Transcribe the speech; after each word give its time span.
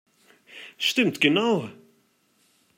Stimmt 0.79 1.21
genau! 1.23 1.69